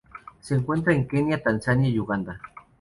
[0.39, 2.41] Se encuentra en Kenia Tanzania y Uganda.